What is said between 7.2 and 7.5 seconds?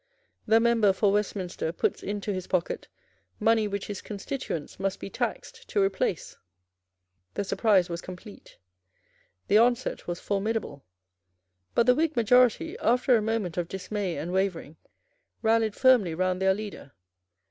The